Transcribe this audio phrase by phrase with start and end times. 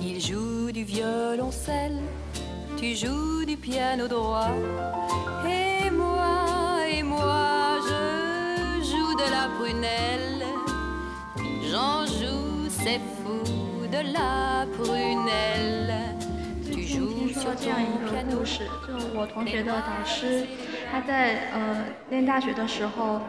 [0.00, 1.99] Il joue du violoncelle,
[2.77, 4.49] tu joues du piano droit.
[5.45, 10.45] Et moi, et moi, je joue de la prunelle.
[11.69, 16.15] J'en joue, c'est fou de la prunelle.
[16.63, 20.47] 最近听说了这样一个故事，就我同学的导师，
[20.89, 23.19] 他在呃念大学的时候，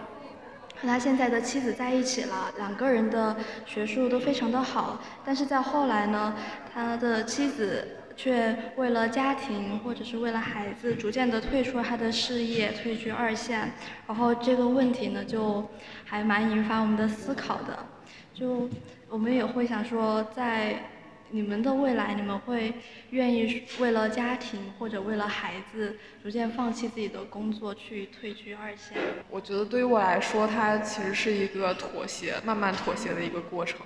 [0.82, 6.34] 和他现在的妻子在一起了，两个人的学术都非常的好，但是在后来呢，
[6.74, 13.70] 他的妻子却为了家庭或者是为了孩子，逐渐的退出他的事业，退居二线，
[14.08, 15.64] 然后这个问题呢，就
[16.04, 17.86] 还蛮引发我们的思考的，
[18.34, 18.68] 就
[19.08, 20.90] 我们也会想说在。
[21.34, 22.74] 你们的未来，你们会
[23.08, 28.98] 愿意为了家庭或者为了孩子，逐渐放弃自己的工作去退居二线？
[29.30, 33.80] 我觉得对于我来说，它其实是一个妥协，慢慢妥协的一个过程。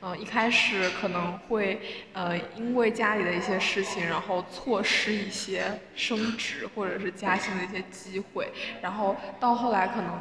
[0.00, 1.80] 嗯，一开始可能会
[2.12, 8.48] 呃因为家里的一些事情，然后错失一些升职或者是加薪的一些机会，
[8.82, 10.20] 然后到后来可能，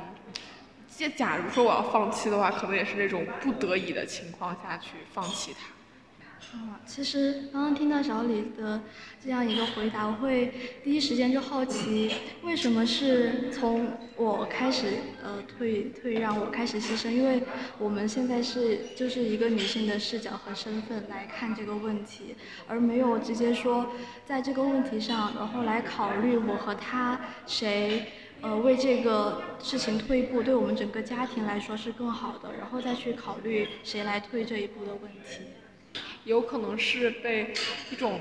[0.88, 5.73] 假假如说我要放弃的话，可能也是那种不得已的情况下去放弃它。
[6.53, 8.81] 啊，其实刚刚听到小李的
[9.21, 12.11] 这样一个回答，我会第一时间就好奇，
[12.44, 14.88] 为什么是从我开始
[15.21, 17.09] 呃退退让，我开始牺牲？
[17.09, 17.41] 因为
[17.77, 22.35] 我们现在是就是一个女性的视角和身份来看这个问题，
[22.67, 23.91] 而没有直接说
[24.25, 28.05] 在这个问题上，然后来考虑我和他谁
[28.41, 35.56] 呃为这个事情退一步，对我们整个家庭来说是更好的，然后再去考虑谁来退这一步的问题。
[36.28, 37.53] 有可能是被
[37.89, 38.20] 一种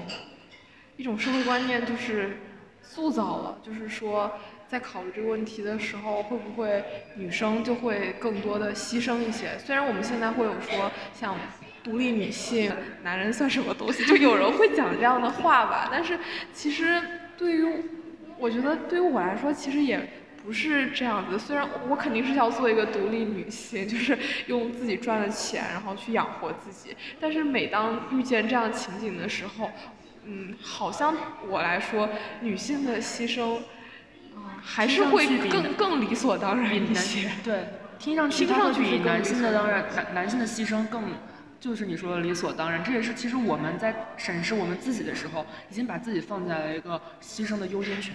[0.97, 2.39] 一种社会观念就是
[2.81, 4.33] 塑造了，就是说
[4.69, 6.85] 在考虑这个问题的时候，会不会
[7.17, 9.59] 女生就会更多的牺牲一些？
[9.59, 11.37] 虽然我们现在会有说像
[11.83, 14.05] 独立女性，男人算什么东西？
[14.07, 15.89] 就有人会讲这样的话吧。
[15.91, 16.19] 但是
[16.53, 17.03] 其实
[17.37, 17.67] 对于
[18.39, 20.09] 我觉得对于我来说，其实也。
[20.47, 26.97] 不是这样子，虽然我肯定是要做一个独立女性，就是用自己赚的钱，然后去养活自己。
[27.19, 29.69] 但是每当遇见这样情景的时候，
[30.25, 31.17] 嗯，好像
[31.49, 32.09] 我来说，
[32.43, 33.59] 女性的牺牲，
[34.37, 37.29] 嗯，还是会更更理所当然一些。
[37.43, 37.65] 对，
[37.99, 41.03] 听上去听上去比男性的当然，男男性的牺牲更，
[41.59, 42.85] 就是你说的理所当然。
[42.85, 48.15] 这也是其实我们在审视我们自己的时候，已经把自己放在了一个牺牲的优先权。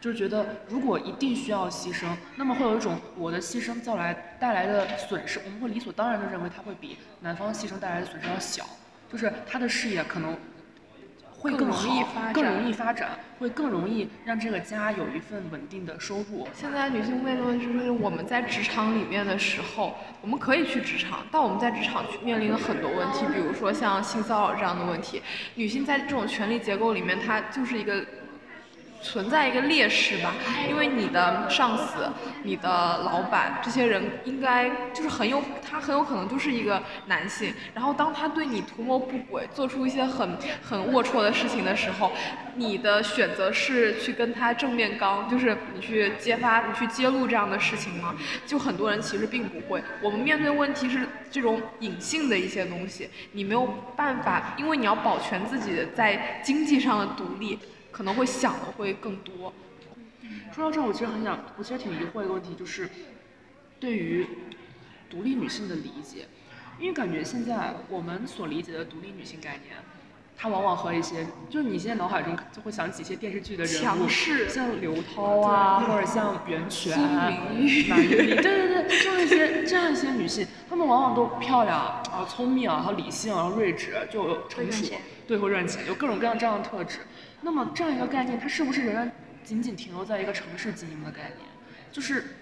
[0.00, 2.06] 就是觉得，如果一定需要牺牲，
[2.36, 8.64] 那么会有一种我的牺牲造来带来的损失，我们会理所当然的认为它会比男方牺牲带来的损失要小，
[9.12, 10.34] 就是他的事业可能
[11.30, 11.86] 会更好，
[12.32, 16.48] 更容易发展，会更容易让这个家有一份稳定的收入。
[16.54, 25.20] 现在女性面临的就是我们在职场里面的时候，我们可以去职场，但我们在职场面临了很多问题，比如说像性骚扰这样的问题，
[25.56, 28.02] 女性在这种权力结构里面，她就是一个。
[29.02, 30.34] 存在一个劣势吧，
[30.68, 32.08] 因为你的上司、
[32.42, 37.52] 你的老板这些人应该就是很有，他很有可能就是一个男性。
[37.74, 42.12] 然后当他对你图谋不轨，做出一些很很龌龊的事情的时候，
[42.56, 48.14] 你的选择是去跟他正面刚，就是你去揭发、你去揭露这样的事情吗？
[48.46, 49.82] 就很多人其实并不会。
[50.02, 57.58] 我们面对问题是这种隐性的一些东西，你没有办法，因为你要保全自己在经济上的独立。
[57.90, 59.52] 可能会想的会更多。
[60.54, 62.88] 说到这，我其实很想，我其实挺疑惑一个问题，就是
[63.78, 64.26] 对于
[65.08, 66.28] 独立女性的理解，
[66.78, 69.76] 因为感觉现在我们所理解的独立女性概念，
[70.36, 74.08] 它往往和一些，就是你现在脑海中就会想起一些电视剧的人物，
[74.48, 76.96] 像刘涛啊，或者像袁泉、
[77.48, 84.94] 对对对，这样一些这样一些女性，她们往往都漂亮啊、聪明啊、然后理性然后睿智，就成熟，
[85.26, 86.98] 对，会赚钱，有各种各样这样的特质。
[87.42, 89.10] 那么这样一个概念，它是不是仍然
[89.42, 91.48] 仅仅停留在一个城市经营的概念？
[91.90, 92.36] 就是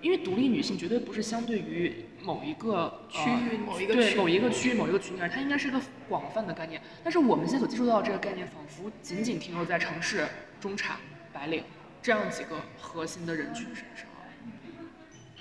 [0.00, 6.80] 因为独立女性绝对不是相对于某一个区域、某一个对某一个区域、某一个群体，它应该是一个广泛的概念。
[7.04, 10.26] 但是我们现在所接触到的这个概念，仿佛仅仅停留在城市、
[10.60, 10.96] 中产、
[11.32, 11.62] 白领
[12.02, 14.06] 这样几个核心的人群身上。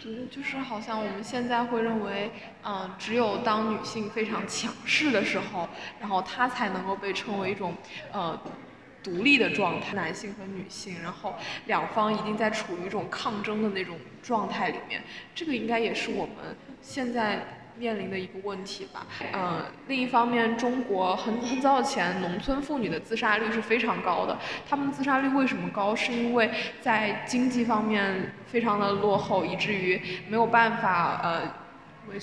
[0.04, 2.32] 对，就是好像我们现在会认为，
[2.64, 5.68] 嗯，只有当女性非常强势的时候，
[6.00, 7.74] 然后她才能够被称为一种，
[8.12, 8.40] 呃。
[9.08, 11.34] 独立的状态，男性和女性，然后
[11.68, 15.02] 两方一定在处于一种抗争的那种状态里面，
[15.34, 16.36] 这个应该也是我们
[16.82, 19.08] 现在面临的一个问题吧。
[19.32, 24.38] 嗯，另一方面，中国很很早以前，农村妇女的自杀率是非常高的。
[24.70, 25.96] 她们自杀率为什么高？
[25.96, 26.52] 是因为
[26.82, 31.67] 在经济方面非常的落后，以至于没有办法呃。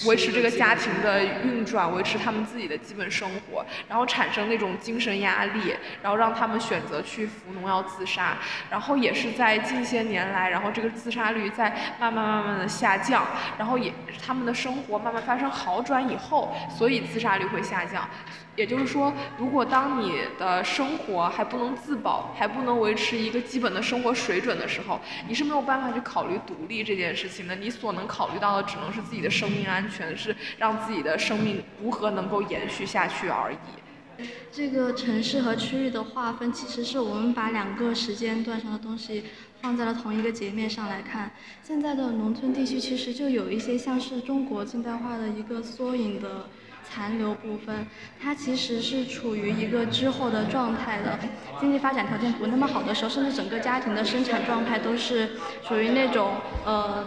[0.06, 8.38] 维持这个家庭的运转，维持他们自己的基本生活，然后产生那种精神压力，然后让他们选择去服农药自杀，
[8.70, 11.70] 然后也是在近些年来，然后这个自杀率在
[12.00, 13.26] 慢慢慢慢的下降，
[13.58, 13.92] 然后也
[14.24, 18.08] 他们的生活慢慢发生好转以后，所以自杀率会下降。
[18.56, 27.56] 也就是说，如果当你的生活还不能自保，还不能维持一个基本的生活水准的时候，你是没有办法去考虑独立这件事情的。
[27.56, 34.24] 你所能考虑到的只能是自己的生命安全，是让自己的生命如何能够延续下去而已。
[34.52, 39.24] 这个城市和区域的划分，其实是我们把两个时间段上的东西
[39.60, 41.32] 放在了同一个截面上来看。
[41.60, 46.46] 现在的农村地区其实就有一些像是中国近代化的一个缩影的。
[46.88, 47.86] 残留部分，
[48.20, 51.18] 它其实是处于一个滞后的状态的，
[51.58, 55.30] 经济发展条件不那么好的时候，甚至整个家庭的生产状态都是
[55.66, 56.34] 属于那种
[56.64, 57.06] 呃。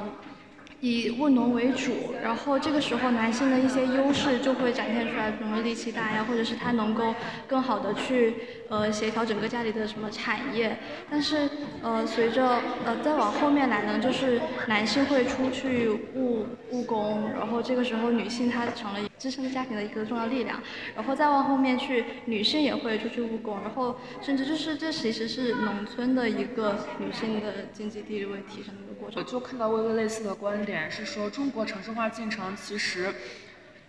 [0.80, 7.16] 以务农为主，然后这个时候男性的一些优势就会展现出来，比如力气大呀，或者是他能够
[7.48, 8.36] 更好的去
[8.70, 10.78] 呃协调整个家里的什么产业。
[11.10, 11.50] 但是
[11.82, 20.62] 呃随着呃再往后面来呢，就是男性会出去务务工，然后这个时候女性她成了支撑家庭的一个重要力量。
[20.94, 29.24] 然后再往后面去，女性也会出去务工，然后甚至就是这其实是农村的一个女性的经济地位提升的一个过程。
[29.24, 30.58] 我就看到过一个类似的观。
[30.68, 33.14] 点是说，中国城市化进程其实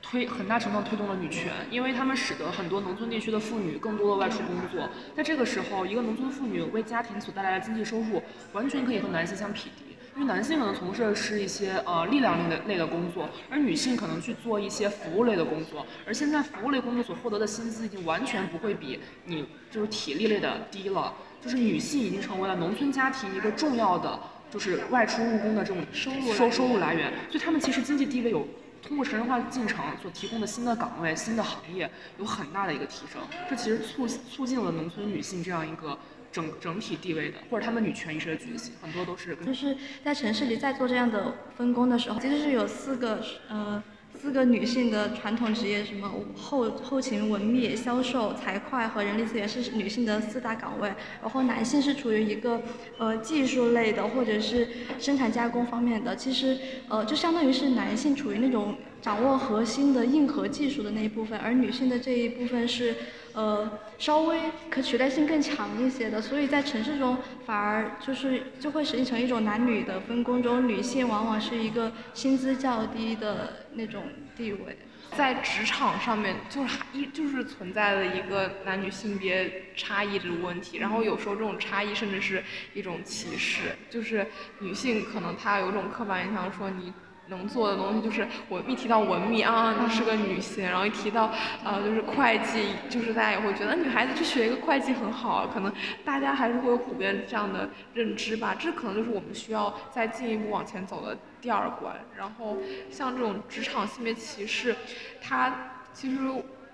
[0.01, 4.89] 推很大程度推动了女权，因为他们使得很多农村地区的妇女更多的外出工作。
[5.17, 8.23] 在这个时候，一个农村妇女为家庭所带来的经济收入，
[8.53, 9.88] 完全可以和男性相匹敌。
[10.19, 15.87] 因为男性可能从事的是一些呃力量类的类的工作，而女性可能去做一些服务类的工作。
[16.05, 24.19] 而现在服务类工作所获得的薪资已经完全不会比你就是体力类的低了，就是女性已经成为了农村家庭一个重要的。
[24.50, 28.49] 就是外出务工的这种收入收收入来源，所以他们其实经济地位有
[28.82, 31.88] 通过城市化进程所提供的新的岗位、新的行业
[32.19, 33.21] 有很大的一个提升。
[33.50, 35.99] 这其实促促进了农村女性这样一个
[36.38, 39.37] 整整体地位的，或者她们女权意识的觉醒，很多都是。
[39.44, 43.82] 就是在城市里在做这样的分工的时候，其实是有四个呃。
[44.20, 52.61] 四个女性的传统职业，什么后后勤、文秘、销售、财会和人力资源是女性的四大岗位，然后男性是处于一个
[52.99, 54.67] 呃技术类的或者是
[54.99, 56.58] 生产加工方面的，其实
[56.88, 62.96] 呃就相当于是男性处于那种掌握核心的硬核技术的那一部分，而女性的这一部分是。
[63.38, 74.06] 呃，稍微可取代性更强一些的，所以在城市中反而就是就会形成一种男女的分工中，女性往往是一个薪资较低的那种
[74.37, 74.76] 地位。
[75.17, 82.43] 在职场上面，就是还一就是存在了一个男女性别差异这个问题，然后有时候这种差异甚至是
[82.75, 84.26] 一种歧视，就是
[84.58, 86.93] 女性可能她有种刻板印象说你。
[87.29, 91.31] 能做的东西就是我一提到文秘啊，你是个女性，然后一提到
[91.65, 95.73] 呃就是会计，就是大家也会觉得女孩子去学一个会计很好，可能
[96.05, 98.55] 大家还是会有普遍这样的认知吧。
[98.59, 101.95] 这可能就是我们需要再进一步往前走的第二关。
[102.17, 102.57] 然后
[102.91, 104.75] 像这种职场性别歧视，
[105.21, 106.17] 它其实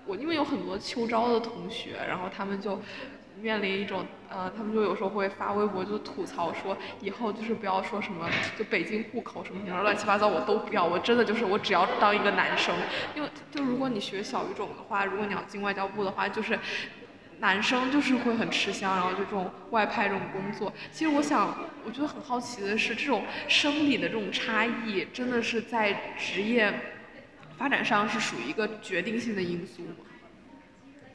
[0.05, 2.81] 我因为有很多秋招的同学，然后他们就。
[3.41, 12.75] 面临一种，呃，他们就有时候会发微博就吐槽说，以后就是不要说什么就北京户口什么什么乱七八糟我都不要，我真的就是我只要当一个男生，
[13.15, 16.57] 因为就如果你学小语种的话，如果你要进外交部的话，就是
[17.39, 20.71] 男生就是会很吃香，然后就这种外派这种工作。
[20.91, 21.53] 其实我想，
[21.85, 26.73] 我觉得很好奇的是，这种生理的这种差异，真的是在职业
[27.57, 29.95] 发展上是属于一个决定性的因素吗？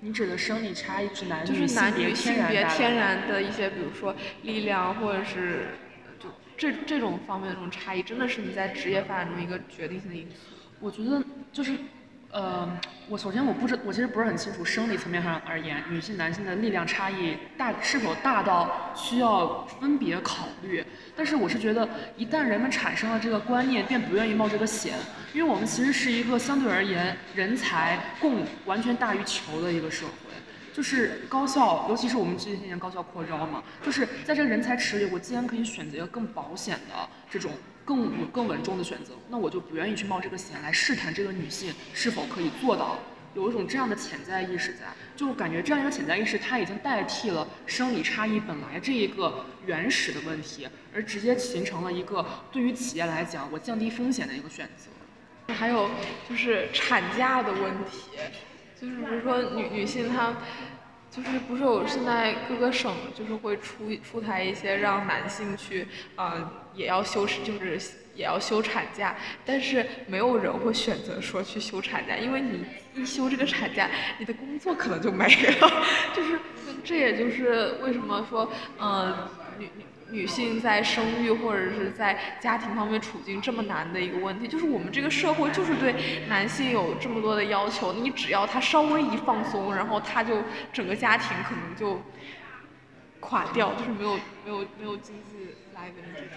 [0.01, 5.69] 你指的生理差异是男女性别天然的一些，比如说力量或者是
[6.19, 10.37] 就这这种方面的这种差异，真的是你在职业发展中一个决定性的因素。
[10.81, 11.77] 我觉得就是。
[12.33, 12.69] 呃，
[13.09, 20.85] 我首先我不知，我其实不是很清楚生理层面上而言，女性男性的力量差异大是否大到需要分别考虑。
[21.17, 24.95] 但是我是觉得，一旦人们产生了这个观念，便不愿意冒这个险，
[25.35, 30.13] 因为我们其实是一个相对而言人才供完全大于求的一个社会。
[30.73, 36.95] 就是高校，尤其是我们这些年高校扩招嘛，就是在这个人才池里，我既然可以选择一个更保险的
[37.29, 37.51] 这种。
[37.85, 42.99] 更更稳重的选择，那我就不愿意去冒这个险来试探这个女性是否可以做到，
[43.35, 55.55] 有一种这样的潜在意识在，就感觉这样一个潜在意识，它已经代替了生理差异本来这一个原始的问题，而直接形成了一个对于企业来讲，我降低风险的一个选择。
[55.55, 55.91] 还有
[56.29, 58.19] 就是产假的问题，
[58.81, 60.37] 就是比如说女女性她。
[61.11, 67.81] 就是不是有现在各个省就是会出出台一些让男性去呃也要休就是
[68.15, 75.85] 也要休产假，但是没有人会选择说去休产假，因为你一休这个产假，你的工作可能就没了，
[76.15, 76.39] 就是
[76.85, 79.69] 这也就是为什么说嗯女。
[80.13, 85.95] 女性在生育或者是在家庭方面处境这么难的一个问题，就是我们这个社会就是对
[86.27, 92.03] 男性有这么多的要求，你只要他稍微一放松，然后他就整个家庭可能就
[93.21, 95.30] 垮掉，就是没有没有没有经济
[95.81, 96.37] 来源这种。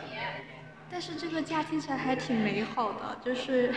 [0.90, 3.74] 但是这个家听起来还挺美好的，就是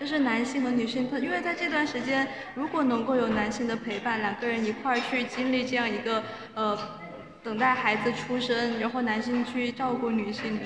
[0.00, 6.22] 就是男性和女性，因为在这段时间，如果能够有男性的陪伴，两个人一块儿去经历这样一个
[6.54, 6.78] 呃。
[7.44, 10.58] 等待孩子出生，然后男性去照顾女性，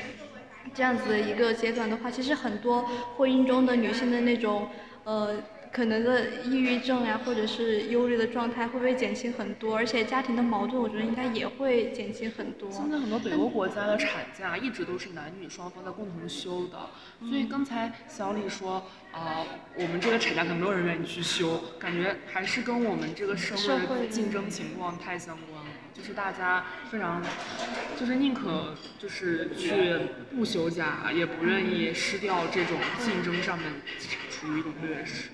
[0.73, 4.67] 这样子的一个阶段的话，其实很多婚姻中的女性的那种，
[5.05, 5.37] 呃。
[5.73, 9.77] 可能的抑郁症呀，或者是忧虑的状态，会不会减轻很多？
[9.77, 12.69] 而且家庭的矛盾，我觉得应该也会减轻很多。
[12.71, 19.47] 现在很多北欧国家的产假一直都是男女双方在共同休的，所以刚才小李说，啊，
[19.77, 25.71] 我们这个产假可能没有人愿意去休，感觉还是跟我们这个社会的竞争情况太相关了。
[25.95, 27.23] 就是大家非常，
[27.99, 29.99] 就是宁可就是去
[30.35, 33.69] 不休假，也不愿意失掉这种竞争上面
[34.31, 35.31] 处于一种劣势。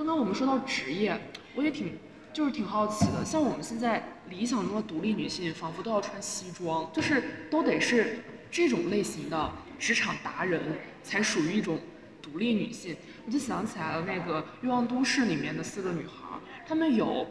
[0.00, 1.14] 刚刚我们说到职业，
[1.54, 1.98] 我也挺
[2.32, 3.22] 就是挺好奇的。
[3.22, 11.78] 像我们现在理想中的独立女性，仿佛都要穿西装，就是都得是这种类型的职场达人才属于一种
[12.22, 12.96] 独立女性。
[13.26, 17.26] 我就想起来了，那个《欲望都市》里面的四个女孩，她们有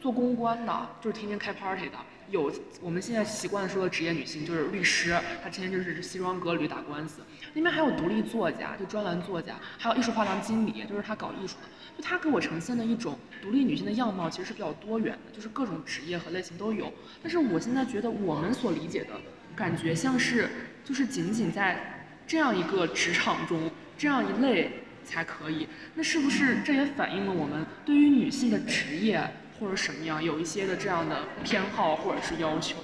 [0.00, 1.96] 做公关的，就是天天开 party 的。
[2.30, 7.22] 有我们现在习惯说的职业女性，就是律师，她天天就是西装革履打官司。
[7.54, 11.68] 那边还有独立作家，就专栏作家，还有艺术画廊经理，就是她搞艺术的。
[11.98, 16.90] 就她给我呈现的一种独立女性的样貌，其实是比较多元的，就是各种职业和类型都有。
[17.20, 19.10] 但是我现在觉得我们所理解的
[19.54, 20.48] 感觉，像是
[20.84, 24.70] 就是仅仅在这样一个职场中这样一类
[25.04, 25.66] 才可以。
[25.94, 29.28] 那是不是这也反映了我们对于女性的职业？
[29.60, 32.76] 或者什么样，有一些的这样的偏好或者是要求，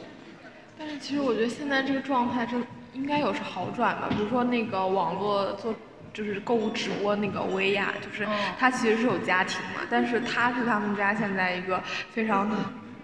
[0.77, 4.09] 但是其实我觉得现在这个状态真应该有是好转吧。
[4.11, 5.73] 比如说那个网络做
[6.15, 8.27] 就是购物直播那个薇娅，就是
[8.59, 12.49] 她其实是有家庭嘛，但是她是他们家现在一个非常。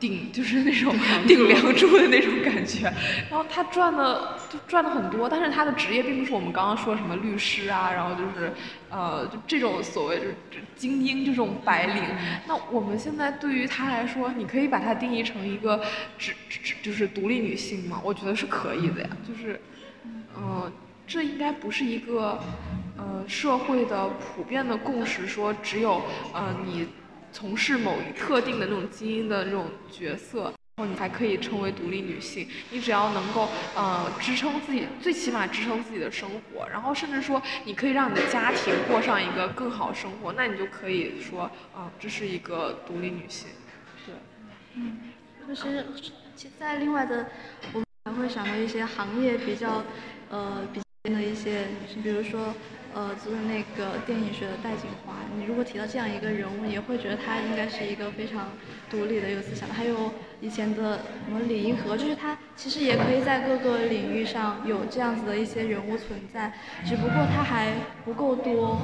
[0.01, 0.97] 顶就是那种
[1.29, 2.85] 顶梁柱的那种感觉，
[3.29, 8.51] 然后她赚的就赚的很多，但是她的职业并不是我们刚刚说什么律师啊，然后就是
[8.89, 10.35] 呃就这种所谓就是
[10.75, 12.03] 精英这种白领。
[12.49, 15.85] 那我们现在对于她来说，你可以把她定义成一个
[16.17, 18.01] 只只就是独立女性吗？
[18.03, 19.61] 我觉得是可以的呀，就是
[20.35, 20.73] 嗯，
[21.11, 22.39] 这应该不是一个
[22.97, 26.01] 呃社会的普遍的共识，说只有
[26.33, 26.87] 呃你。
[27.33, 32.49] 从事某一特定的那种精英的那种角色，然后你才可以成为独立女性。
[32.71, 43.51] 你只要能够呃支撑自己，最起码支撑自己的生活，然后甚至说你可以让你的家庭过上一个更好生活，那你就可以说啊，这是一个独立女性。
[44.05, 44.17] 对，
[44.75, 44.99] 嗯，
[45.47, 45.85] 就是
[46.35, 47.27] 其在另外的，
[47.73, 49.85] 我们还会想到一些行业比较
[50.31, 51.69] 呃比的一些，
[52.03, 52.55] 比如说。
[52.93, 58.49] 呃，就是那个电影学的戴锦华，你如果提到这样一个人物，也会觉得他应该是一个非常
[58.91, 59.73] 独立的有思想的。
[59.73, 66.53] 还有以前的什么李银河，就是他其实也可以在各个领域上有这样子的一些人物存在，
[66.85, 68.83] 只不过他还不够多，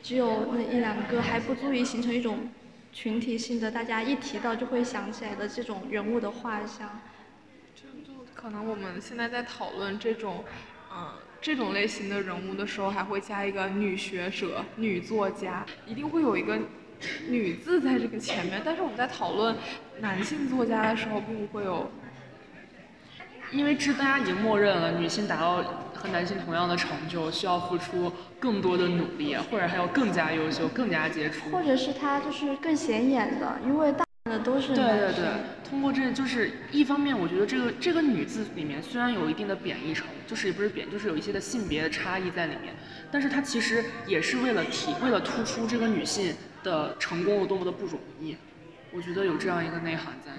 [0.00, 2.48] 只有那一两个，还不足以形成一种
[2.92, 7.00] 群体性的，大家一提到就会想起来的这种人物的画像。
[7.74, 7.82] 就
[8.32, 10.44] 可能我们现在在讨论这种，
[10.94, 11.14] 嗯。
[11.40, 16.58] 这种类型的人物的时候，还会加一个女学者、女作家，一定会有一个
[17.28, 18.60] “女”字在这个前面。
[18.62, 19.56] 但是我们在讨论
[20.00, 21.90] 男性作家的时候，并不会有，
[23.52, 25.62] 因为这大家已经默认了，女性达到
[25.94, 34.04] 和男性同样的成就，需要付出更多的努力，或者还要更加优秀、更加杰出，或者是他就是更显眼的，因为大。
[34.44, 35.24] 都是对对对，
[35.68, 42.74] 通过这就是一方面，我觉得这个这个女字里面虽然有一定的贬义成，就是也不是贬，就是有一些的性别的差异在里面，
[43.10, 48.36] 但是它其实也是为了体，为了突出这个女性的成功有多么的不容易，
[48.92, 50.32] 我觉得有这样一个内涵在。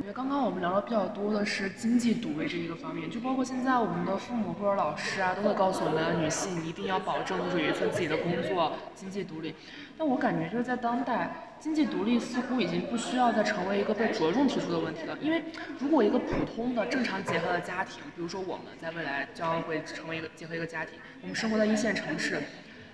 [0.00, 9.52] 因为刚刚我们聊的比较多的是经济独立这一个方面，就包括现在我们的父母或者老师啊，都会告诉我们，女性一定要保证就是有一份自己的工作，经济独立。
[9.98, 15.18] 但我感觉就是在当代，经济独立似乎已经不需要再成为一个被着重提出的问题了。
[15.20, 15.42] 因为
[15.80, 22.40] 如果一个普通的正常结合的家庭，比如说我们在未来将会成为一个结合一个家庭，我们生活在一线城市，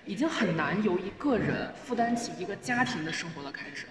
[0.07, 3.85] 已经很难由一个人负担起一个家庭的生活的开支。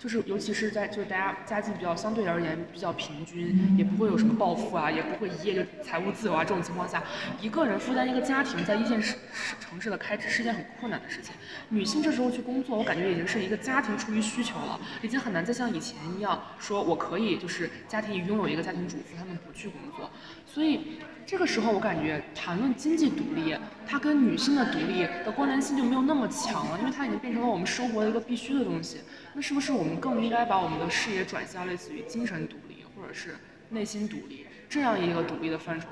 [0.00, 7.02] 就是尤其是在就是大家家境比较相对而言比较平均，也不会有什么暴富啊，也不会一夜就财务自由啊这种情况下，
[7.38, 9.14] 一个人负担一个家庭在一线市
[9.60, 11.34] 城市的开支是件很困难的事情。
[11.68, 20.08] 女性这时候去工作，我感觉已经是一个家庭出于需求了，已经很难再像以前一样说我可以就是家庭拥有一个家庭主妇，他们不去工作，
[20.46, 20.98] 所以。
[21.26, 28.96] 这个时候，我感觉谈论经济独立，它跟女性的独立的关联性就没有那么强了，因为它已经变成了我们生活的一个必须的东西。
[29.34, 33.36] 那是不是我们更应该把我们的视野转向类似于精神独立，或者是
[33.68, 35.86] 内心独立这样一个独立的范畴？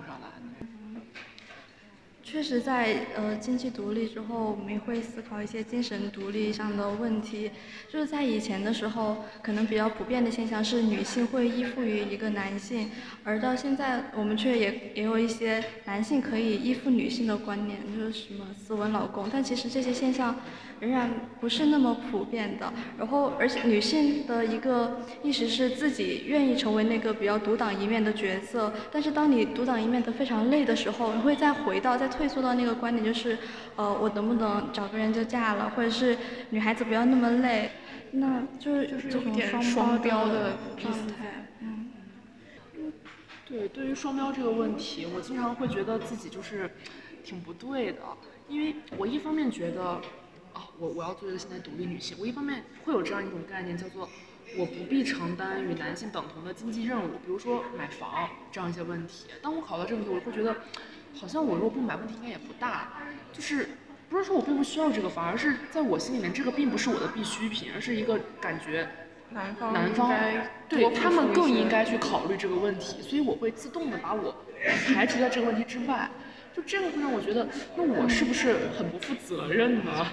[2.31, 7.51] 确实，在呃经济独立之后，我们也会思考一些精神独立上的问题。
[7.91, 12.91] 就是在以前的时候，可能比较普遍的现象是女性会依附于一个男性，
[13.25, 19.27] 而到现在，我们却也也有一些男性可以依附女性的观念，就是什么斯文老公。
[19.33, 20.37] 但其实这些现象。
[20.81, 33.39] 仍然不是那么普遍的，然后而且女性的一个意识是自己愿意成为那个比较独当一面的角色，但是当你独当一面的非常累的时候，你会再回到再退缩到那个观点，就是
[33.77, 36.19] 呃我能不能找个人就嫁了，或者是
[36.51, 37.71] 女孩子不要那么累，
[38.11, 41.49] 那就是就是这种双标的状态。
[41.61, 41.91] 嗯，
[43.47, 46.69] 对，对于双标这个问题，我经常会觉得自己就是
[47.25, 48.03] 挺不对的，
[48.49, 50.01] 因为我一方面觉得。
[50.81, 54.09] 我我要做一个现在独立女性，我一方面会有这样一种概念，叫做
[54.57, 59.27] 我不必承担与男性等同的经济任务，比如说买房这样一些问题。
[59.41, 60.57] 当我考到这个题，我会觉得，
[61.15, 62.89] 好像我如果不买，问题应该也不大。
[63.33, 63.69] 就是
[64.09, 68.89] 不是说我并不需要这个反，而是在我心里面，这个并不是我的必需品，而是一个感觉
[69.31, 70.11] 男方男方
[70.69, 74.35] 对他们更应该去考虑这个问题，所以我会自动的把我
[74.95, 76.11] 排除在这个问题之外。
[76.57, 77.47] 就这个会让我觉得，
[77.77, 80.07] 那我是不是很不负责任呢？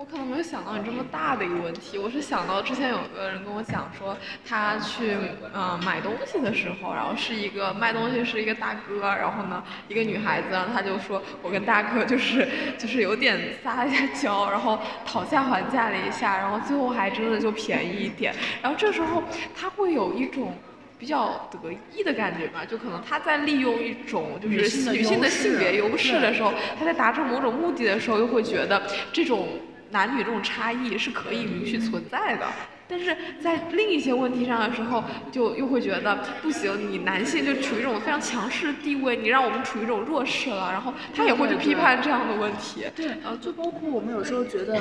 [0.00, 4.16] 我可能没有想到你这么大的一个问题，我是想到之前有个人跟我讲说，
[4.48, 5.14] 他去
[5.52, 19.22] 嗯买东西的时候，然后是一个卖东西是一个大哥，然后呢一个女孩子，然后他就说我跟大哥就是就是有点撒了一下娇，然后讨价还价了一下，然后最后还真的就便宜一点，然后这时候
[19.54, 20.56] 他会有一种
[20.98, 29.46] 比较得意的感觉吧，就可能他在利用一种就是女性的性别优势的时候，他在达成某种目的的时候，又会觉得这种。
[29.90, 32.46] 男女这种差异是可以允许存在的，
[32.86, 42.86] 但是在另一些问题上的时候，就又会觉得不行，你男性就处于一种非常强势的地位，你让我们处于一种弱势了，然后他也会去批判这样的问题。
[42.94, 44.74] 对，呃，就包括我们有时候觉得，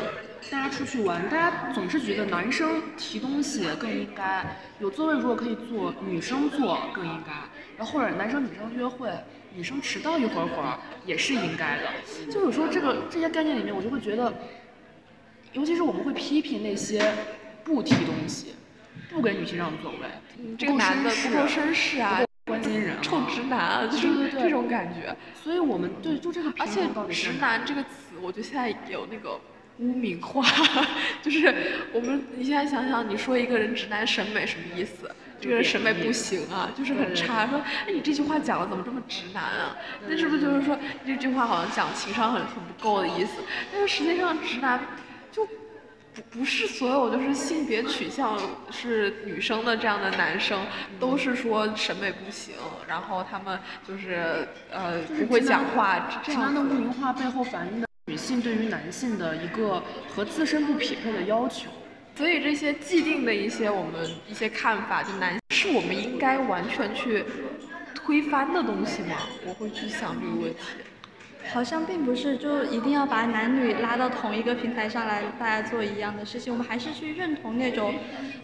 [0.51, 4.45] 大家出去玩，大家总是觉得男生提东西更应该
[4.79, 7.31] 有座位，如果可以坐，女生坐更应该，
[7.77, 9.09] 然后或者男生女生约会，
[9.55, 12.31] 女生迟到一会儿会儿也是应该的。
[12.31, 14.31] 就有时候这个这些概念里面，我就会觉得。
[15.53, 17.01] 尤其是我们会批评那些
[17.63, 18.55] 不提东西、
[19.09, 19.97] 不给女性让座位、
[20.57, 25.15] 这个男的不够绅士啊、关心人、臭直男啊，就是这种感觉。
[25.43, 29.39] 所以我们对就这个，而且“直男”这个词，我觉得现在有那个
[29.79, 30.43] 污名化，
[31.21, 31.53] 就是
[31.93, 35.09] 我们你现在想想，你说一个人直男审美什么意思？
[35.41, 37.47] 这个人审美不行啊，就是很差。
[37.47, 39.75] 说，哎，你这句话讲的怎么这么直男啊？
[40.07, 43.41] 那是不是就是说这句话好像讲情商很很不够的意思？
[43.71, 44.79] 但是实际上直男。
[46.31, 48.39] 不是所有就是性别取向
[48.71, 50.65] 是女生的这样的男生
[50.99, 52.55] 都是说审美不行，
[52.87, 56.21] 然后他们就是呃不会讲话。
[56.23, 61.69] 这样的污名化背后反映的女性对于男性的一个和自身不匹配的要求。
[62.15, 67.23] 所以这些既定的一些我们一些看法，就男是我们应该完全去
[67.95, 69.15] 推翻的东西吗？
[69.45, 70.59] 我会去想这个问题。
[71.47, 76.53] 好像并不是，就一定要把男女拉到同一个平台上来，大家做一样的事情。
[76.53, 77.95] 我们还是去认同那种，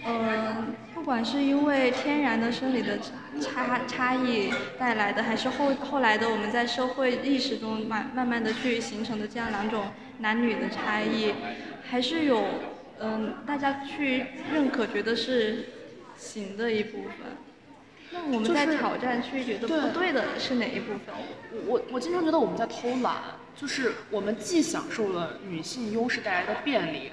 [0.04, 2.98] 呃，不管是因为天然的生理的
[3.40, 9.88] 差差异带来的，还是后后来的我们在社会意识中慢慢慢的去形成的这样两种
[10.20, 11.34] 男女的差异，
[11.88, 12.44] 还是有，
[13.00, 15.66] 嗯，大家去认可，觉得是
[16.16, 17.45] 行的一部分。
[18.16, 21.14] 那我们在挑战区觉得不对的是哪一部分？
[21.68, 23.16] 我我经常觉得我们在偷懒，
[23.54, 27.12] 就是我们既享受了女性优势带来的便利，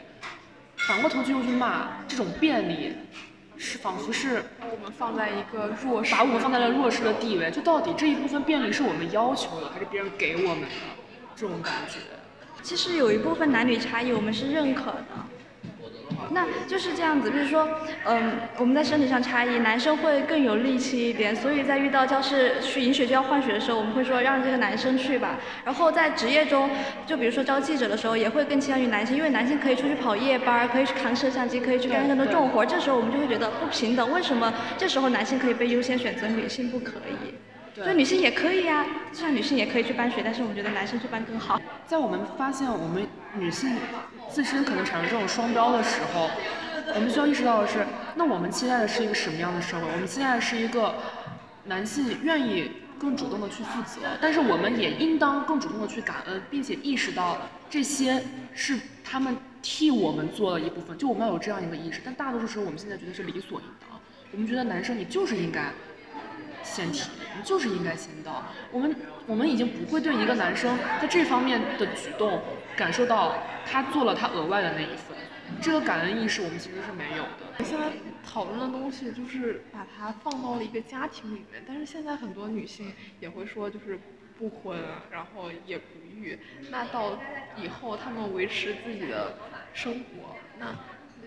[0.76, 2.92] 反过头去又去骂这种便利，
[3.56, 7.50] 是仿佛是把我们放在一个弱势，把我们放在了弱势的地位。
[7.50, 10.68] 就到底这一部分便利是我们要求的，还是别人给我们的？
[11.34, 11.98] 这种感觉。
[12.62, 15.21] 其实有一部分男女差异我们是认可的。
[16.32, 17.68] 那就是这样子，比如说，
[18.04, 25.38] 嗯，我们在身体上差异，男生会更有力气一点，所以在遇到教室去饮水就要换水的时候，我们会说让这个男生去吧。
[25.64, 26.70] 然后在职业中，
[27.06, 32.64] 就比如说招记者的时候，也会更倾向于男性，因为男性可以出去跑夜班，可以去扛摄像机，可以去干更多重活。
[32.64, 37.34] 这时候我们就会觉得不平等，为什么这时候男性可以被优先选择，女性不可以？
[37.74, 41.58] 所以女性也可以呀，就像女性也可以去搬水，但是我们觉得男生去搬更好。
[41.86, 43.70] 在我们发现我们女性
[44.32, 46.30] 自身可能产生这种双标的时候，
[46.94, 49.86] 我们需要意识到的是，那我们期待的是一个什么样的社会？
[49.92, 50.94] 我们期待的是一个
[51.64, 57.36] 男性愿意更主动的去负责，但是我们也应当更主动的去感恩，并且意识到
[57.68, 62.00] 这些是他们替我们做了一部分，就我们要有这样一个意识。
[62.02, 64.00] 但大多数时候，我们现在觉得是理所应当，
[64.32, 65.70] 我们觉得男生你就是应该。
[66.62, 68.44] 先提，你就是应该先到。
[68.70, 68.96] 我们
[69.26, 72.40] 我们已经不会对一个男生在这方面的举动
[72.76, 73.34] 感受到
[73.66, 75.16] 他做了他额外的那一份，
[75.60, 77.64] 这个感恩意识我们其实是没有的。
[77.64, 77.90] 现在
[78.24, 83.98] 讨论的东西就是把它放到了一个家庭里面，但是现在很多女性也会说就是
[84.38, 84.78] 不婚，
[85.10, 86.38] 然后也不育，
[86.70, 87.18] 那到
[87.56, 89.36] 以后他们维持自己的
[89.74, 90.74] 生活，那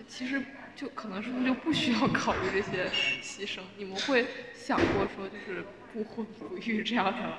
[0.08, 0.42] 其实。
[0.76, 2.86] 就可能是不是就不需要考虑这些
[3.22, 3.60] 牺牲？
[3.78, 7.38] 你们会想过说就是不婚不育这样的，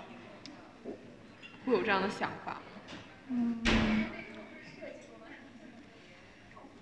[1.63, 2.61] 会有这样的想法吗？
[3.29, 3.61] 嗯，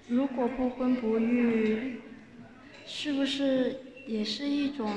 [0.07, 1.99] 如果不婚不育，
[2.85, 4.93] 是不是也是一种？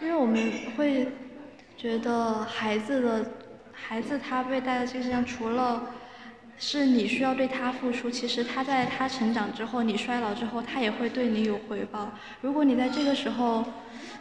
[0.00, 1.08] 因为我们会
[1.76, 3.32] 觉得孩子的
[3.70, 5.94] 孩子他被带到这个世界上，除了。
[6.62, 12.12] 是你需要对他付出，其实他在他成长之后，你衰老之后，他也会对你有回报。
[12.42, 13.64] 如果你在这个时候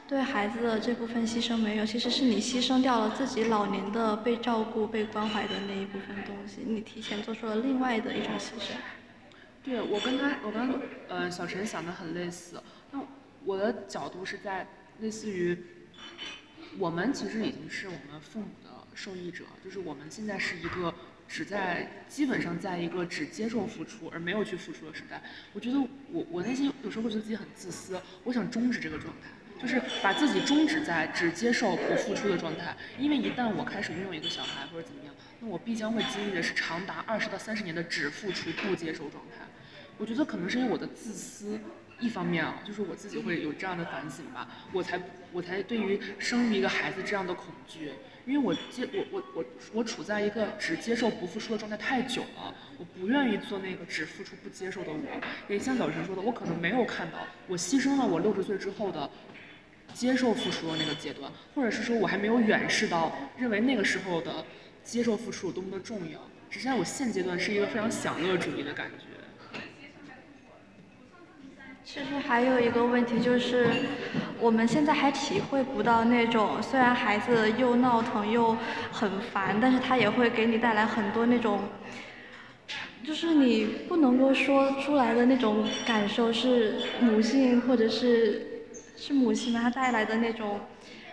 [0.07, 8.71] 对孩子的这部分牺牲没有，其实是你牺牲掉了自己老年的被照顾、被关怀的那一部分东西，你提前做出了另外的一种牺牲。
[9.61, 12.63] 对，我跟他，我跟呃小陈想的很类似。
[12.91, 13.01] 那
[13.43, 14.65] 我的角度是在
[15.01, 15.57] 类似于，
[16.77, 20.95] 我们其实已经是我们父母的受益者，就是我们现在是一个。
[21.29, 25.21] 只在基本上在一个只接受付出而没有去付出的时代，
[25.53, 25.79] 我觉得
[26.11, 29.29] 我我内心有时候会觉得自己很自私，我想终止这个状态，
[29.61, 32.75] 就是把自己终止在只接受不付出的状态。
[32.97, 39.45] 因为一旦我开始拥有一个小孩或者怎么样，那我必将会经历的是长达二十到三十年的只付出不接受状态。
[39.99, 41.59] 我觉得可能是因为我的自私。
[41.99, 47.91] 一方面啊，就是我自己会有这样的反省吧，我才我才对于生育一个孩子这样的恐惧，
[48.25, 55.21] 因为我接我我我我处在一个只接受不付出的状态太久了，我不愿意做那个只付出不接受的我。
[55.47, 59.09] 也像小陈说的，我可能没有看到我牺牲了我六十岁之后的
[59.93, 64.45] 接受付出的那个阶段，或者是说我还没有远视到认为那个时候的
[64.83, 66.19] 接受付出有多么的重要。
[66.49, 69.08] 只是在我现阶段是一个非常享乐主义的感觉。
[71.91, 73.67] 其实还有一个问题就是，
[74.39, 78.55] 我们现在还体会不到那种虽然孩子又闹腾又
[78.91, 81.61] 很烦，但是他也会给你带来很多那种，
[83.03, 89.67] 就是你不能够说出来的那种感受是母性或者是是母亲她？
[89.67, 90.59] 带来的那种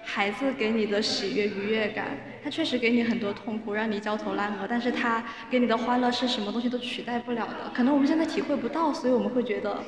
[0.05, 7.71] 孩子给你的喜悦愉悦感，他确实给你很多痛苦，让你焦头烂额，但是他给你的欢乐是什么东西都取代不了的。
[7.73, 9.83] 可能我们现在体会不到，所以我们会觉得。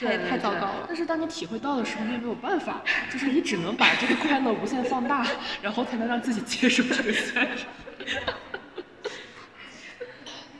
[0.00, 0.84] 太太糟糕了。
[0.86, 5.26] 但是当你体会到的时候，你也没有办法，就是你只能把这个快乐无限放大，
[5.62, 7.66] 然后才能让自己接受这个现实。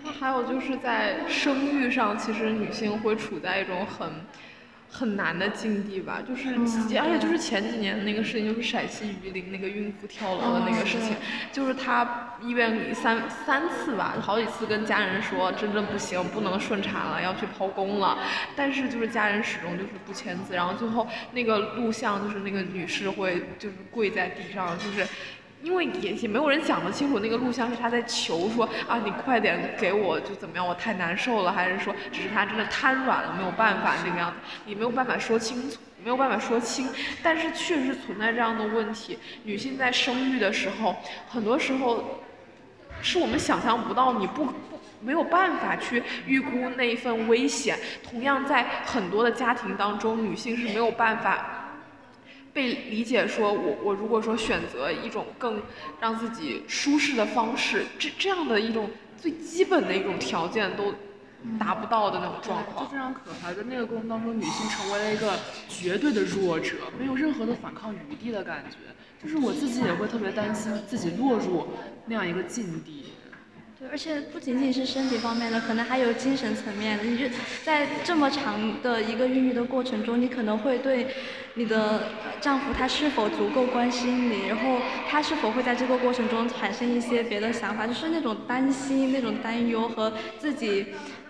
[0.02, 4.10] 那还有就是在生育上，其实女性会处在一种很。
[4.96, 6.50] 很难的境地吧，就是，
[7.00, 11.16] 而且就是前几年那个事情，就是陕西榆林那个孕妇跳楼的那个事情，
[11.50, 18.16] 就是她医院里三三次吧，好几次跟家人说真的不行，不能顺产了，要去剖宫了，
[18.54, 25.04] 但是就是家人始终就是不签字，然后最后那个录像就是那个女士会就是跪在地上，就是。
[25.64, 36.86] 因为也也没有人讲得清楚那个录像是他在求说啊你快点给我就怎么样我太难受了还是说只是他真的瘫软了没有办法那个样子你没有办法说清楚没有办法说清，
[37.22, 40.94] 但是确实存在这样的问题，女性在生育的时候
[41.30, 42.20] 很多时候
[43.00, 44.52] 是我们想象不到你不不
[45.00, 51.63] 没有办法去预估那一份危险，同样在很多的家庭当中女性是没有办法。
[52.54, 55.60] 被理解说，我我如果说选择一种更
[56.00, 58.88] 让自己舒适的方式，这这样的一种
[59.20, 60.94] 最基本的一种条件都
[61.58, 63.52] 达不到的那种状况，就非常可怕。
[63.52, 65.36] 在那个过程当中，女性成为了一个
[65.68, 68.76] 绝对的弱者，没有任何的反抗余地的感觉。
[69.22, 71.66] 就是我自己也会特别担心自己落入
[72.06, 73.06] 那样一个境地。
[73.90, 77.04] 而且不仅仅是身体方面的，可能还有精神层面的。
[77.04, 77.26] 你就
[77.64, 81.06] 在这么长的一个孕育的过程中，你可能会对
[81.54, 82.08] 你的
[82.40, 90.86] 丈夫他是否足够关心你，然后他是否会在这个过程中产生一些别的想法，就是那种担心、那种担忧和自己。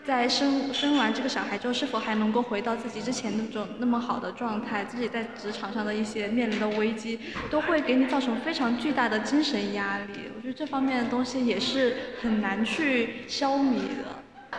[0.06, 4.84] 在生生完这个小孩之后，是否还能够回到自己之前那种那么好的状态？
[4.84, 7.18] 自己在职场上的一些面临的危机，
[7.50, 10.30] 都会给你造成非常巨大的精神压力。
[10.36, 14.58] 我觉得这方面的东西也是很难去消弭的。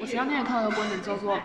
[0.00, 1.38] 我前两天也看到一个观点，叫做，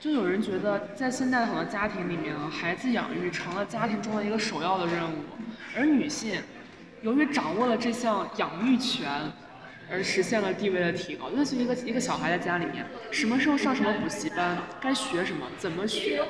[0.00, 5.16] 就有人觉得在现在很多家庭里面，孩子养育成了家庭中的一个首要的任务，
[5.76, 6.42] 而女性，
[7.02, 9.08] 由于掌握了这项养育权。
[9.90, 16.24] 而实现了地位的提高，类似于一个一个小孩在家里面，什么时候上什么补习班，该学什么，怎么学，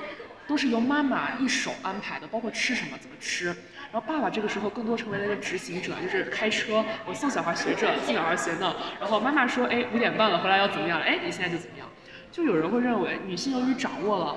[0.47, 3.55] 都是由妈妈一手安排的，包括吃什么，怎么吃。
[3.93, 8.75] 然后爸爸这个时候更多成为了一个执行者，就是开车，我送小孩学这，送小孩学那。
[8.99, 11.01] 然后妈妈说，哎，五点半了，回来要怎么样？
[11.01, 11.87] 哎，你现在就怎么样？
[12.33, 14.37] 就有人会认为，女性由于掌握了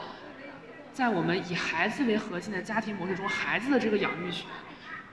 [0.92, 4.48] 在我们以孩子为核心的家庭模式中孩子的这个养育权，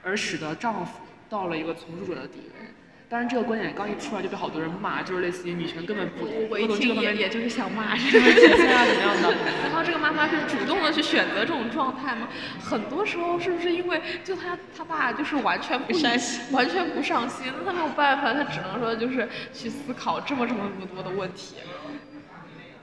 [0.03, 2.70] 而使得丈夫到了一个从属者的地位。
[3.11, 9.35] 当然，这个观点刚一出来就被好多人骂，就是类似于女权根本不我一听也也就是想骂， 是不是体现啊怎么样的？
[9.67, 12.29] 然后这个妈妈是主动的去选择这种状态吗？
[12.57, 21.57] 很多时候是不是因为就他他爸就是完全不上心，完全不上心，那他没有办法，他只能说就是去思考这么这么这么多的问题。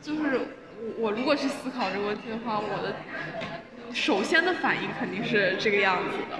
[0.02, 0.40] 就是
[0.98, 2.96] 我如果去思考这个问题的话，我的
[3.94, 6.38] 首先的反应肯定是这个样子的。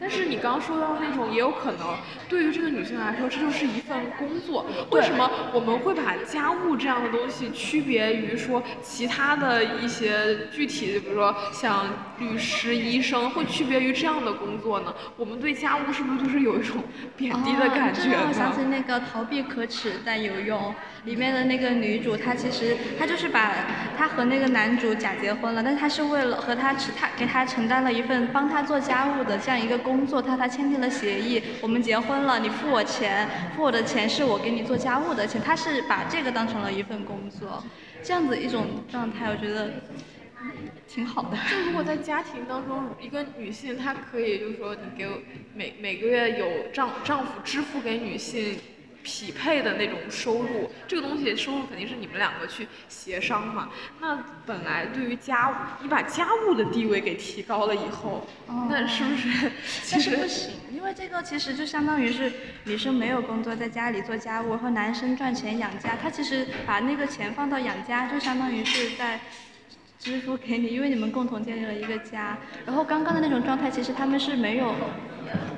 [0.00, 1.96] 但是你刚刚说到那种，也有可能
[2.28, 4.64] 对于这个女性来说，这就是一份工作。
[4.90, 11.84] 为什么我们会把家务这样的东西区别于说其他的一些具体的，比如说像
[12.18, 14.94] 律师、医生，会区别于这样的工作呢？
[15.16, 16.82] 我们对家务是不是就是有一种
[17.16, 18.26] 贬低的感觉呢？
[18.28, 20.74] 我想起那个逃避可耻但有用。
[21.04, 23.54] 里面的那个女主，她其实她就是把
[23.96, 37.60] 她和那个男主假结婚了，但是她是为了和他他给他承担了一份帮他做家务的这样一个工工作，他他签订了协议，我们结婚了，你付我钱，付我的钱是我给你做家务的钱，他是把这个当成了一份工作，
[38.00, 39.68] 这样子一种状态，我觉得
[40.86, 41.36] 挺好的。
[41.50, 45.18] 就如果在家庭当中，一个女性她可以就是说，你给我
[45.56, 48.56] 每每个月有丈丈夫支付给女性。
[49.02, 53.70] 匹配的那种收入，这个东西收入肯定是你们两个去协商嘛。
[54.00, 58.26] 那本来对于家务，你把家务的地位给提高了以后，
[58.68, 59.52] 那是不是？
[59.90, 62.32] 但是不行，因为这个其实就相当于是
[62.64, 65.96] 女生没有工作，在家里做家务，然后男生赚钱养家。
[66.00, 69.20] 他其实把那个钱放到养家，就相当于是在
[70.00, 72.36] 支付给你，因为你们共同建立了一个家。
[72.66, 74.74] 然后刚刚的那种状态，其实他们是没有。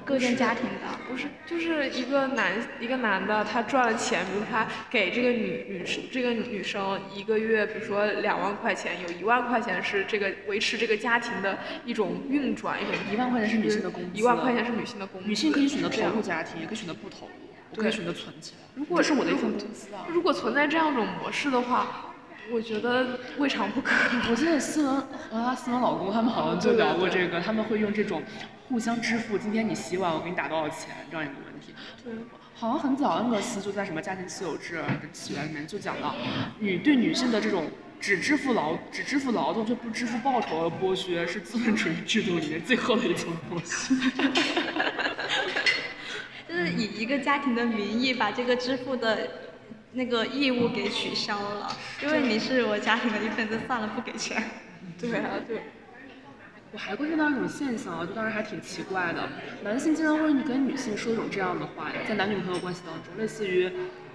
[0.05, 17.33] 构建家庭的不是，就是一个男一个男的，他赚了钱，比如他给这个女女生这个女生一个月，比如说两万块钱，有一万块钱是这个维持这个家庭的一种运转，一种一万块钱是女性的工资，一万块钱是女性的工资，女性可以选择投入家庭，也可以选择不投入，
[17.71, 18.55] 我可以选择存钱，
[18.95, 20.05] 这是我的一份工资啊。
[20.09, 22.12] 如果存在这样一种模式的话。
[22.53, 23.95] 我觉得未尝不可。
[24.31, 28.23] 我记得斯文和她思文老公他们好像就聊过这个，他们会用这种
[28.69, 31.73] 互相支付，今天你洗碗，我给你打多少钱这样一个问题。
[32.05, 32.13] 对，
[32.55, 34.85] 好像很早恩格斯就在什么家庭私有制的
[35.15, 36.15] 起源里面就讲到，
[36.59, 43.95] 女对女性的这种只支付劳只支付劳动却不支付报酬的剥削，是资本主义制度里面最后的一层剥削。
[46.47, 49.27] 就是以一个家庭的名义把这个支付的。
[49.95, 51.71] 那个义务给取消了，
[52.03, 54.43] 因为你是我家庭的一份子，算了，不给钱。
[54.99, 55.63] 对啊，对。
[56.73, 59.29] 我还观察到一种现象啊，就当时还挺奇怪的，
[59.63, 63.71] 男性经常会跟女性说一种这样的话，在男女朋友关系当中，类似于，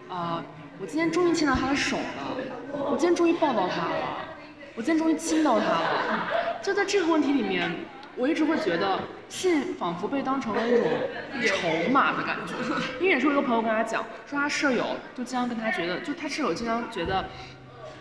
[0.10, 0.44] 啊，
[0.80, 2.36] 我今天终于牵到他的手了，
[2.74, 4.18] 我今天终于抱到他了，
[4.74, 6.28] 我今天终于亲到他了，
[6.63, 7.72] 就在这个问题里面。
[8.17, 8.99] 我一直会觉得
[9.30, 10.88] 性仿佛被当成了一种
[11.45, 12.53] 筹码的感觉，
[12.99, 17.30] 因为也是我一个朋友跟他讲，说他舍友就经常跟他觉得，就他舍友经常觉得，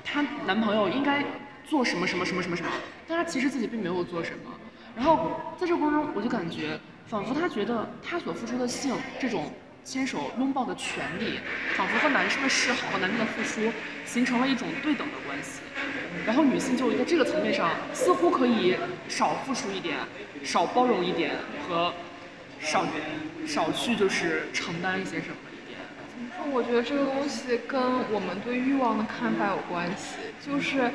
[0.03, 1.25] 她男朋友应该
[1.65, 2.69] 做什么什么什么什么什么，
[3.07, 4.51] 但他其实自己并没有做什么。
[4.95, 9.53] 然后在这个过程中，我就感觉仿佛他觉得他所付出的性这种
[9.85, 11.39] 牵手拥抱的权利，
[11.75, 13.71] 仿佛和男生的示好和男生的付出
[14.07, 15.61] 形成了一种对等的关系。
[16.25, 18.77] 然后女性就在这个层面上，似乎可以
[19.09, 19.97] 少付出一点，
[20.43, 21.33] 少包容一点，
[21.69, 21.93] 和
[22.61, 22.87] 少
[23.47, 25.79] 少去就是承担一些什么一点。
[26.09, 26.53] 怎么说？
[26.53, 30.17] 我觉得这个东西跟我们对欲望的看法有关系。
[30.45, 30.91] 就是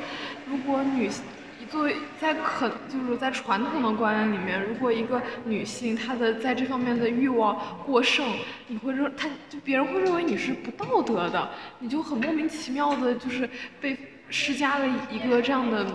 [0.46, 1.22] 如果女性
[1.70, 8.26] 作为在可就是在传统的观念里面，如果一个女性她的在这方面的欲望过剩，
[8.66, 13.48] 你会认她就别人会认为你是不道德的，你就很莫名其妙的，就是
[13.80, 13.96] 被
[14.32, 15.86] 施加了一个这样的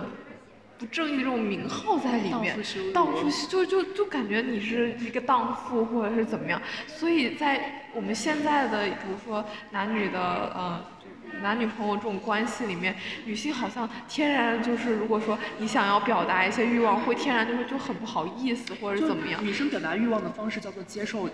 [0.78, 2.56] 不正义的这种名号在里面，
[2.94, 10.20] 荡妇就就就感觉你是一个荡妇或者是怎么样，所以在我们现在的比如说男女的
[10.54, 10.80] 呃。
[11.40, 19.44] 男女朋友这种关系里面，女性好像天然就是，如果说你想要表达一些欲望，会天然就是就很不好意思，或者怎么样。
[19.44, 21.28] 女生表达欲望的方式叫做接受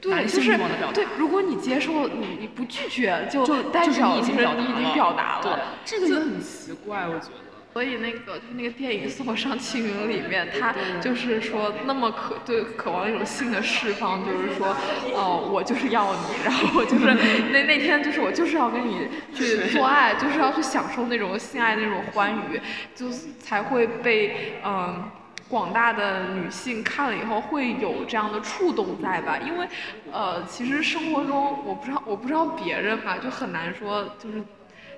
[0.00, 0.58] 对，就是
[0.94, 5.42] 对，如果你接受，你你不拒绝，就代表你已经表达了。
[5.42, 5.52] 对，
[5.84, 7.34] 这个也很奇怪，我觉得。
[7.74, 14.74] 所以那个就是那个电影《送我上青云》里面，他就是说那么渴对渴望一种性的释放，就是说，
[15.14, 17.04] 哦，我就是要你，然后我就是
[17.52, 22.60] 那那天就是我就是要跟你去做爱，就是要去享受那种性爱那种欢愉，
[22.96, 25.04] 就才会被嗯
[25.48, 29.38] 广大的女性看了以后会有这样的触动在吧？
[29.38, 29.68] 因为
[30.12, 34.42] 呃其实生活中我不知道我不知道别人吧，就很难说就是。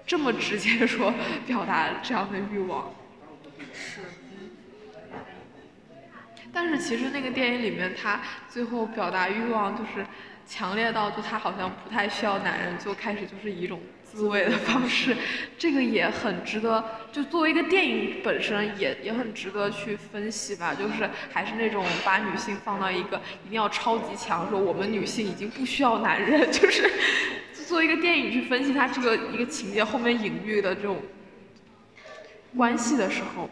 [0.07, 1.13] 这么直接说
[1.47, 2.91] 表达这样的欲望，
[3.73, 4.01] 是。
[6.53, 10.05] 但是其实那个电影里面，他最后表达欲望就是
[10.45, 13.79] 强烈到，就他好像不太需要男人，就开始就是以一种
[14.13, 15.17] 思维的方式，
[15.57, 20.75] 这个也很值得，就作为一个电影本身也也很值得去分析吧。
[20.75, 26.91] 就是还是那种把女性放到一个一定要超级强，说我们女性已经不需要男人， 就是。
[27.71, 31.01] 作为一个电影去分析它这个一个情节后面隐喻的这种
[32.57, 33.49] 关系的时候，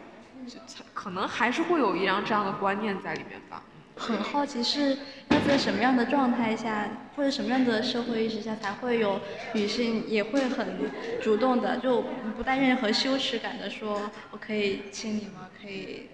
[0.93, 3.63] 可能还是会有一样这样的观念在里面吧。
[3.99, 4.97] 很好奇是
[5.29, 9.19] 要在什么样的状态下，或者什么样的社会意识下，才会有
[9.53, 10.89] 女性也会很
[11.21, 12.01] 主动的，就
[12.35, 15.49] 不带任何羞耻感的说，我可以亲你吗？
[15.61, 16.07] 可以。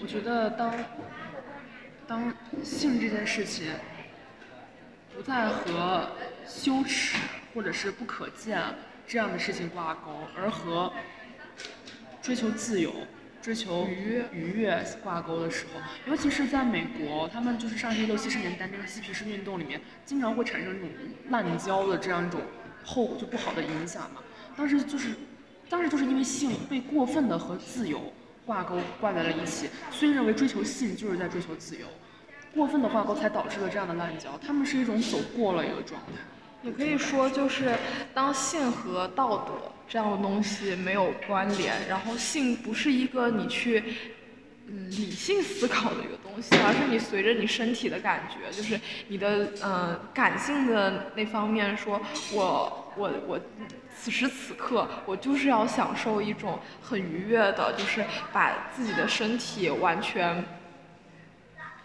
[0.00, 0.74] 我觉得当
[2.06, 3.66] 当性这件事情。
[5.16, 6.10] 不再和
[6.46, 7.18] 羞耻
[7.52, 8.62] 或者是不可见
[9.04, 10.92] 这样的事情挂钩，而和
[12.22, 12.94] 追求自由、
[13.40, 20.90] 追求愉愉悦挂钩的时候，尤其是在美国，他们就是上世纪六七十年代那个嬉皮士运动里面，经常会产生这种
[21.30, 22.40] 滥交的这样一种
[22.84, 24.20] 后就不好的影响嘛。
[24.56, 25.14] 当时就是，
[25.70, 28.12] 当时就是因为性被过分的和自由
[28.44, 31.86] 挂钩挂在了一起，所以认为追求性就是在追求自由。
[32.52, 36.12] 过分的挂钩才导致了这样的滥交，他们是一种走过了一个状态。
[36.62, 37.76] 也可以说，就是
[38.12, 39.52] 当性和道德
[39.88, 43.82] 这样的东西没有关联，然后性不是一个你去
[44.66, 52.00] 嗯理性思考的一个东西，而是你随着你身体的感觉，就是你的嗯感性的那方面，说
[52.32, 53.40] 我我我
[53.96, 60.44] 此时此刻我就是要享受一种很愉悦的，就是把自己的身体完全。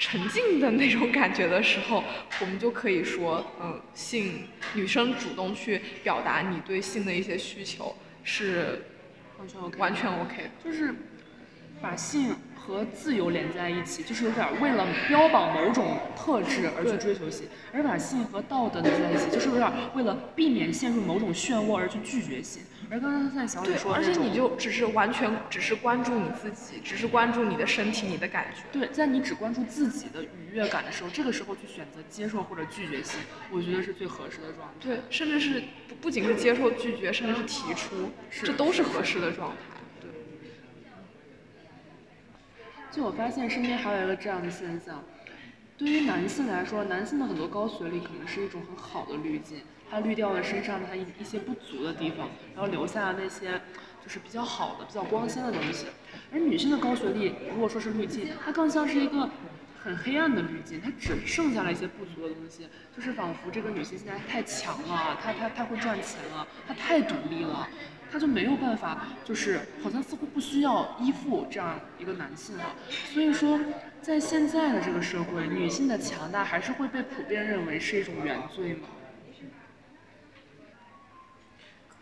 [0.04, 2.04] 沉浸的那种感觉的时候，
[2.42, 8.84] 我们就可以说，嗯，性女生主动去表达你对性的一些需求是
[9.40, 10.94] 完全 OK，完全 OK，就是
[11.82, 12.36] 把性。
[12.66, 22.62] 和自由连在一起，就是有点为了标榜某种特质而去追求性，而把性和道德连在一起，就是有点为了避免陷入某种漩涡而去拒绝性。
[22.90, 28.62] 而刚刚在小李说，而且你就只是完全只是关注你自己，只是关注你的身体、你的感觉。
[28.72, 33.20] 对，在你只关注自己的愉悦感的时候，这个时候去选择接受或者拒绝性，
[33.52, 34.74] 我觉得是最合适的状态。
[34.80, 39.58] 对，甚至是不不仅是接受、拒绝，甚至是提出，这都是合适的状态。
[40.00, 40.10] 对
[42.92, 45.04] 就我发现身边还有一个这样的现象，
[45.78, 49.62] 对于男性来说，男性的很多高学历可能是一种很好的滤镜，
[49.94, 53.62] 它滤掉了身上他一一些不足的地方，然后留下了那些
[54.04, 55.86] 就是比较好的、比较光鲜的东西。
[56.32, 59.30] 而女性的高学历，如果说是滤镜，它更像是一个
[59.84, 67.70] 很黑暗的滤镜，它只剩下了一些不足的东西，就是仿佛这个女性现在太强了，她她她会赚钱了，她太独立了。
[68.12, 72.76] 他就没有办法，就是好像似乎不需要依附这样一个男性了。
[73.12, 73.60] 所以说，
[74.04, 78.88] 在现在的这个社会，女性的强大还是会被普遍认为是一种原罪吗？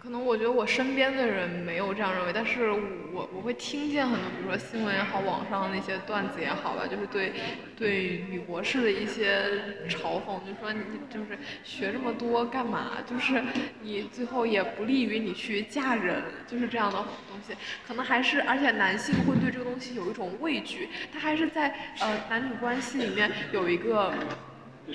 [0.02, 7.34] 可能我觉得我身边的人没有这样认为，但是我我会听见很多，比如说新闻也好，网上那些段子也好吧，就是对
[7.78, 9.46] 对女博士的一些
[9.88, 12.98] 嘲讽，就说你就是学这么多干嘛？
[13.08, 13.44] 就是
[13.84, 17.54] 你最后也不利于你去嫁人，就是这样的东西。
[17.88, 24.12] 可能还是，而且男性会对这个东西有一种畏惧，他还是在呃男女关系里面有一个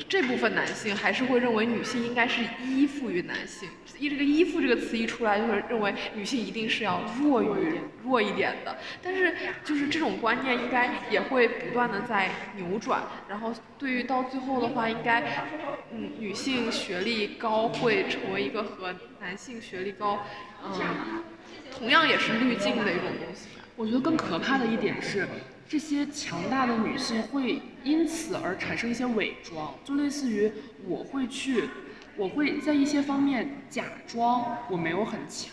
[0.09, 8.77] 这部分男性还是会认为女性应该是依附于男性，一这个依附这个词一出来，就是认为女性一定是要弱于弱一点的。
[9.03, 9.35] 但是
[9.65, 15.47] 就是这种观念应该也会不断的在扭转，然后对于到最后的话，应该
[15.93, 20.25] 嗯女性学历高会成为一个和男性学历高
[20.65, 21.23] 嗯
[21.71, 23.49] 同样也是滤镜的一种东西。
[23.77, 25.27] 我觉得更可怕的一点是。
[25.69, 30.53] 这些强大的女性会因此而产生一些伪装，就类似于
[30.87, 31.69] 我会去，
[32.17, 35.53] 我会在一些方面假装我没有很强，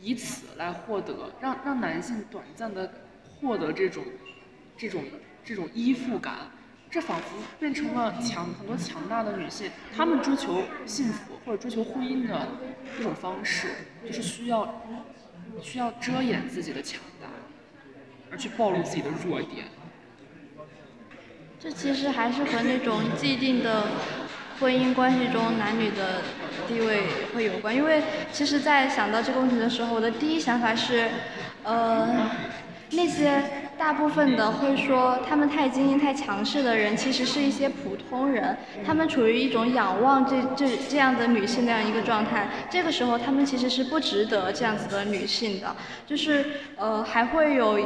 [0.00, 2.90] 以此来获得让让男性短暂的
[3.22, 4.02] 获得这种
[4.78, 5.04] 这种
[5.44, 6.36] 这种依附感，
[6.90, 12.48] 这仿佛变成了强很多强大的女性她们追求幸福或者追求婚姻的
[12.98, 13.68] 一种方式，
[14.06, 14.82] 就是需要
[15.60, 16.98] 需要遮掩自己的强。
[18.30, 19.66] 而去暴露自己的弱点，
[21.58, 23.88] 这其实还是和那种既定的
[24.60, 26.22] 婚姻关系中男女的
[26.68, 27.02] 地位
[27.34, 27.74] 会有关。
[27.74, 28.02] 因为
[28.32, 31.08] 其实，在想到这个问题的时候，我的第一想法是，
[31.64, 32.30] 呃，
[32.92, 33.42] 那些
[33.76, 38.56] 大部分的会说他们太精英、太强势的人，其实是一些普通人，
[38.86, 42.48] 他们处于一种仰望这这这样的女性那样一个状态。
[42.70, 45.74] 这个时候，他们其实是不值得这样子的女性的，
[46.06, 47.80] 就是呃，还会有。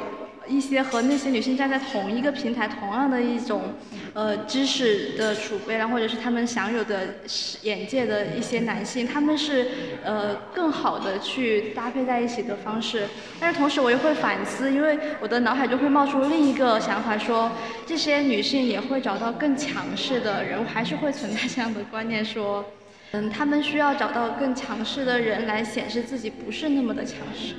[0.46, 3.74] 一些和那些女性站在同一个平台，同样的一种，
[4.12, 7.14] 呃，知识的储备，然后或者是他们享有的
[7.62, 9.66] 眼界的一些男性，他们是
[10.04, 13.06] 呃更好的去搭配在一起的方式。
[13.40, 17.50] 但是同时我又会反思，因为我的脑海就会冒出另一个想法，说
[17.86, 22.64] 这些女性也会找到更强势的人，还是会存在这样的观念，说，
[23.12, 27.54] 嗯，他们需要找到更强势的人来显示自己不是那么的强势。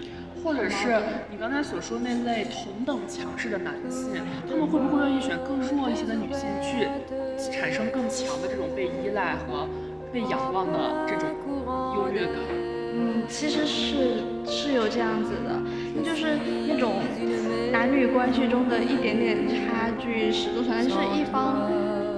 [0.46, 6.88] 或者是你刚才所说那类同等强势的男性，他们会不会愿意选更弱一些的女性去
[7.52, 9.68] 产生更强的这种被依赖和
[10.14, 11.30] 被仰望的这种
[11.96, 12.36] 优越感？
[12.94, 16.38] 嗯，其实是是有这样子的，就是
[16.68, 17.02] 那种
[17.72, 21.72] 男女关系中的一点点差距始终存在，就是一方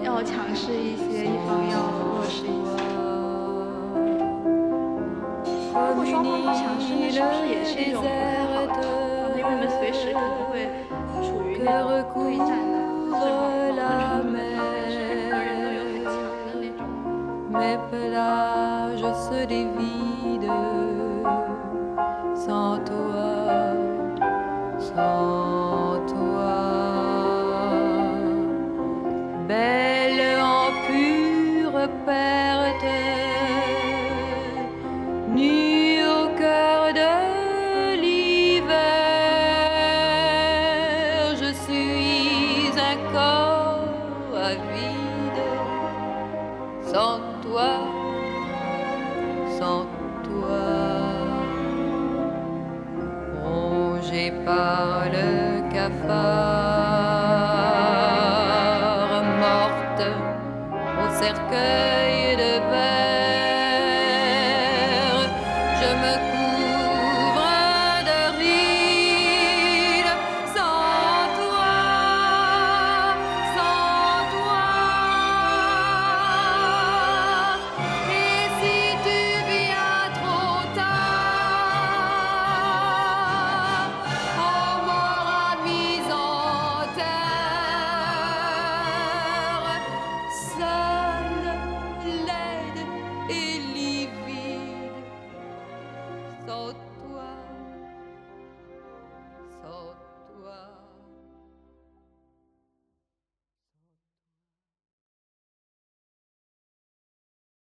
[0.04, 2.07] 要强势一些，一方要
[6.18, 8.10] 双方都强势，那是不是也是一种不太
[8.56, 8.82] 好的？
[9.38, 10.66] 因为你们随时可能会
[11.22, 12.76] 处于那种对战的，
[13.14, 14.42] 是矛盾冲突的状态，
[14.90, 16.82] 是两个人都有很强的那种。